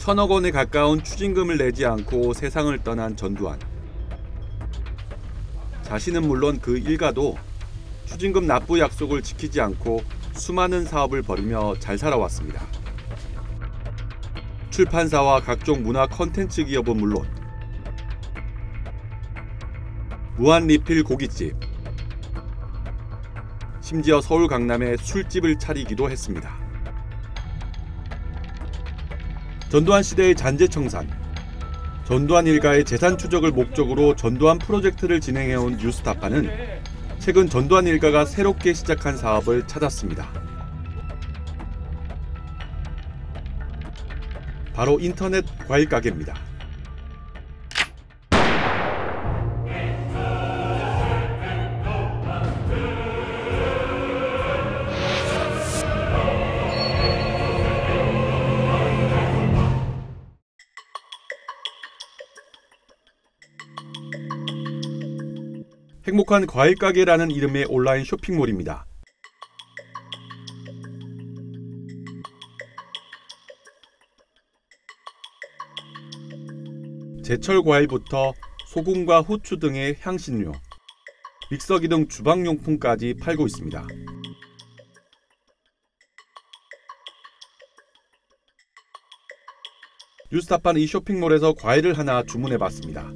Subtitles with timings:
[0.00, 3.60] 천억 원에 가까운 추징금을 내지 않고 세상을 떠난 전두환.
[5.82, 7.36] 자신은 물론 그 일가도
[8.06, 12.62] 추징금 납부 약속을 지키지 않고 수많은 사업을 벌이며 잘 살아왔습니다.
[14.70, 17.28] 출판사와 각종 문화 컨텐츠 기업은 물론
[20.38, 21.54] 무한 리필 고깃집,
[23.82, 26.59] 심지어 서울 강남에 술집을 차리기도 했습니다.
[29.70, 31.08] 전두환 시대의 잔재청산,
[32.04, 36.50] 전두환 일가의 재산 추적을 목적으로 전두환 프로젝트를 진행해온 뉴스타파는
[37.20, 40.28] 최근 전두환 일가가 새롭게 시작한 사업을 찾았습니다.
[44.74, 46.49] 바로 인터넷 과일 가게입니다.
[66.10, 68.84] 행복한 과일 가게라는 이름의 온라인 쇼핑몰입니다.
[77.24, 78.32] 제철 과일부터
[78.66, 80.50] 소금과 후추 등의 향신료,
[81.52, 83.86] 믹서기 등 주방용품까지 팔고 있습니다.
[90.32, 93.12] 뉴스타파는 이 쇼핑몰에서 과일을 하나 주문해 봤습니다.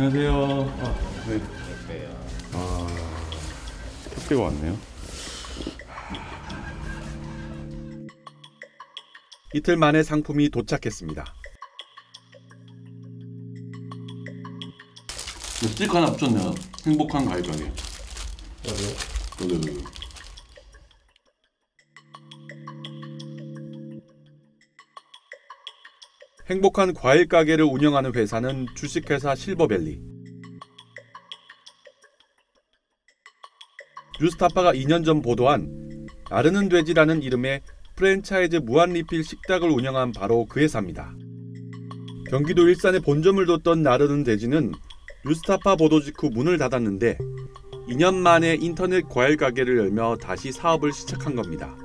[0.00, 0.32] 안녕하세요.
[0.32, 0.94] 아,
[1.26, 1.42] 네.
[2.52, 2.86] 아,
[4.14, 4.78] 택배가 왔네요.
[9.54, 11.24] 이틀 만에 상품이 도착했습니다.
[15.62, 16.54] 스티커 하나 붙였네요.
[16.86, 17.64] 행복한 과일 가게.
[18.68, 19.97] 여기 여기 여기.
[26.48, 30.00] 행복한 과일 가게를 운영하는 회사는 주식회사 실버밸리.
[34.18, 37.60] 뉴스타파가 2년 전 보도한 나르는 돼지라는 이름의
[37.96, 41.14] 프랜차이즈 무한 리필 식당을 운영한 바로 그 회사입니다.
[42.30, 44.72] 경기도 일산에 본점을 뒀던 나르는 돼지는
[45.26, 47.18] 뉴스타파 보도 직후 문을 닫았는데
[47.90, 51.76] 2년 만에 인터넷 과일 가게를 열며 다시 사업을 시작한 겁니다.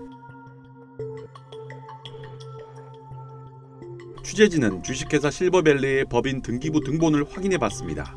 [4.33, 8.15] 취재진은 주식회사 실버밸리의 법인 등기부 등본을 확인해 봤습니다.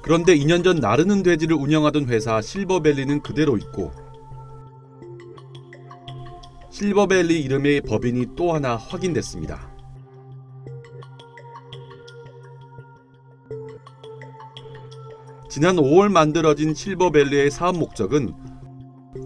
[0.00, 3.90] 그런데 2년 전 나르는 돼지를 운영하던 회사 실버밸리는 그대로 있고
[6.70, 9.68] 실버밸리 이름의 법인이 또 하나 확인됐습니다.
[15.50, 18.32] 지난 5월 만들어진 실버밸리의 사업 목적은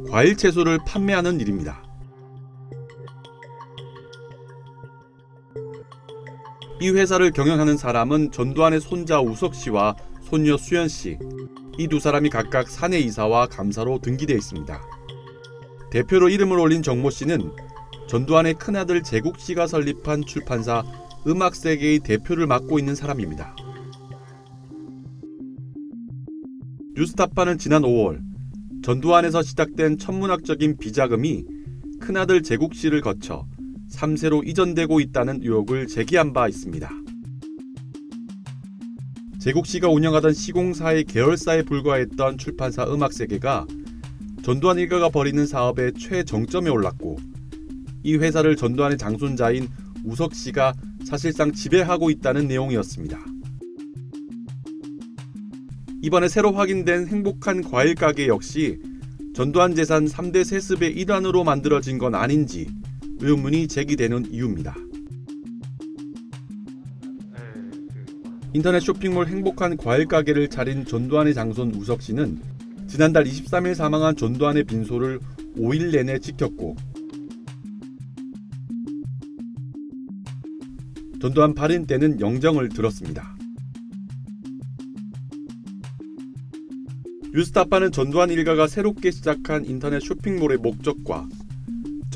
[0.08, 1.85] 과일 채소를 판매하는 일입니다.
[6.80, 11.18] 이 회사를 경영하는 사람은 전두환의 손자 우석 씨와 손녀 수연 씨.
[11.78, 14.82] 이 두 사람이 각각 사내 이사와 감사로 등기되어 있습니다.
[15.90, 17.50] 대표로 이름을 올린 정모 씨는
[18.08, 20.82] 전두환의 큰아들 제국 씨가 설립한 출판사
[21.26, 23.54] 음악 세계의 대표를 맡고 있는 사람입니다.
[26.94, 28.20] 뉴스타파는 지난 5월
[28.82, 31.44] 전두환에서 시작된 천문학적인 비자금이
[32.00, 33.46] 큰아들 제국 씨를 거쳐
[33.90, 36.90] 3세로 이전되고 있다는 의혹을 제기한 바 있습니다.
[39.38, 43.66] 제국 씨가 운영하던 시공사의 계열사에 불과했던 출판사 음악세계가
[44.42, 47.16] 전두환 일가가 벌이는 사업의 최정점에 올랐고
[48.02, 49.68] 이 회사를 전두환의 장손자인
[50.04, 50.72] 우석 씨가
[51.04, 53.18] 사실상 지배하고 있다는 내용이었습니다.
[56.02, 58.78] 이번에 새로 확인된 행복한 과일 가게 역시
[59.34, 62.68] 전두환 재산 3대 세습의 일환으로 만들어진 건 아닌지
[63.20, 64.74] 의문이 제기되는 이유입니다.
[68.52, 72.40] 인터넷 쇼핑몰 행복한 과일 가게를 차린 전두환의 장손 우석 씨는
[72.86, 75.20] 지난달 23일 사망한 전두환의 빈소를
[75.56, 76.76] 5일 내내 지켰고
[81.20, 83.36] 전두환 발인 때는 영정을 들었습니다.
[87.34, 91.28] 뉴스타파는 전두환 일가가 새롭게 시작한 인터넷 쇼핑몰의 목적과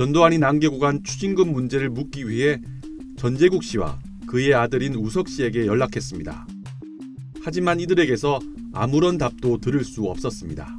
[0.01, 2.59] 전두환이 남기고 간 추징금 문제를 묻기 위해
[3.19, 6.47] 전재국 씨와 그의 아들인 우석 씨에게 연락했습니다.
[7.43, 8.41] 하지만 이들에게서
[8.73, 10.79] 아무런 답도 들을 수 없었습니다.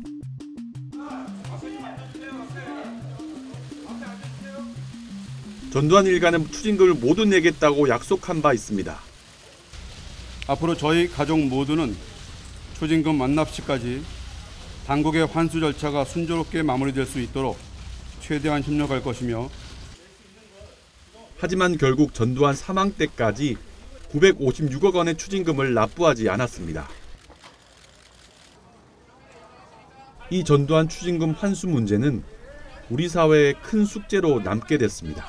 [5.71, 9.00] 전두환 일가는 추징금을 모두 내겠다고 약속한 바 있습니다.
[10.47, 11.95] 앞으로 저희 가족 모두는
[12.79, 14.01] 추징금 완납 시까지
[14.88, 17.59] 당국의 환수 절차가 순조롭게 마무리될 수 있도록
[18.21, 19.50] 최대한 협력할 것이며
[21.38, 23.57] 하지만 결국 전두환 사망 때까지
[24.12, 26.88] 956억 원의 추징금을 납부하지 않았습니다.
[30.29, 32.23] 이 전두환 추징금 환수 문제는
[32.89, 35.25] 우리 사회의 큰 숙제로 남게 됐습니다.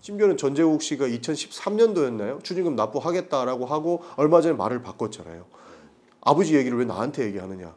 [0.00, 2.44] 심지어는 전재욱 씨가 2013년도였나요?
[2.44, 5.46] 추징금 납부하겠다라고 하고 얼마 전에 말을 바꿨잖아요.
[6.20, 7.74] 아버지 얘기를 왜 나한테 얘기하느냐.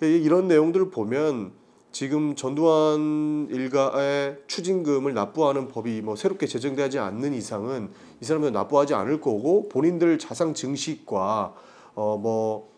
[0.00, 1.52] 이런 내용들을 보면
[1.94, 7.88] 지금 전두환 일가의 추징금을 납부하는 법이 뭐 새롭게 제정되지 않는 이상은
[8.20, 11.54] 이 사람들 납부하지 않을 거고 본인들 자상 증식과
[11.94, 12.74] 어 뭐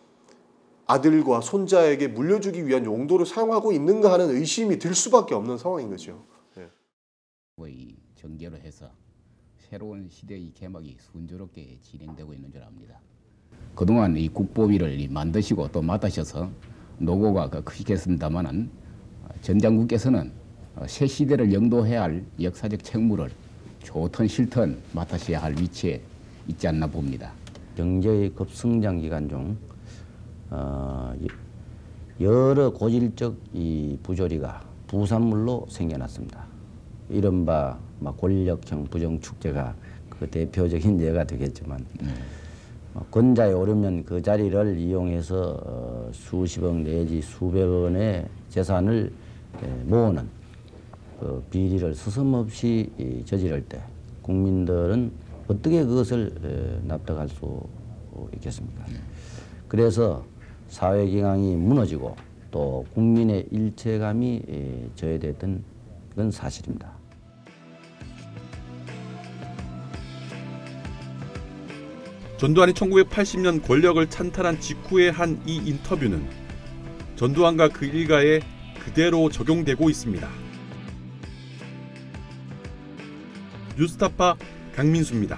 [0.85, 6.23] 아들과 손자에게 물려주기 위한 용도로 사용하고 있는가 하는 의심이 들 수밖에 없는 상황인 거죠.
[7.57, 8.89] 의 전개로 해서
[9.57, 13.01] 새로운 시대의 개막이 순조롭게 진행되고 있는 줄 압니다.
[13.75, 16.51] 그동안 이 국보위를 이 만드시고 또 맡으셔서
[16.99, 18.86] 노고가 그 크시겠습니다만은
[19.41, 20.31] 전 장군께서는
[20.75, 23.29] 어, 새 시대를 영도해야 할 역사적 책무를
[23.83, 26.01] 좋든 싫든 맡으셔야 할 위치에
[26.47, 27.31] 있지 않나 봅니다.
[27.75, 29.57] 경제의 급성장 기간 중
[30.49, 31.13] 어,
[32.19, 36.45] 여러 고질적 이 부조리가 부산물로 생겨났습니다.
[37.09, 39.75] 이른바 막 권력형 부정 축제가
[40.09, 41.85] 그 대표적인 예가 되겠지만
[42.93, 49.26] 어, 권자에 오르면 그 자리를 이용해서 어, 수십억 내지 수백억 원의 재산을 예,
[49.85, 50.27] 모으는
[51.19, 53.81] 그 비리를 스스럼없이 이 저지를 때
[54.21, 55.11] 국민들은
[55.47, 57.61] 어떻게 그것을 에, 납득할 수
[58.35, 58.85] 있겠습니까?
[59.67, 60.25] 그래서
[60.67, 62.15] 사회 경향이 무너지고
[62.51, 65.63] 또 국민의 일체감이 에, 저해됐던
[66.15, 66.91] 건 사실입니다.
[72.37, 76.23] 전두환이 1980년 권력을 찬탈한 직후에 한이 인터뷰는
[77.15, 78.41] 전두환과 그 일가에
[78.83, 80.27] 그대로 적용되고 있습니다.
[83.77, 84.35] 뉴스타파
[84.75, 85.37] 강민수입니다.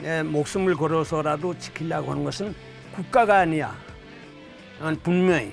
[0.00, 2.54] 내 목숨을 걸어서라도 지키려고 하는 것은
[2.92, 3.72] 국가가 아니야.
[4.80, 5.52] 난 분명히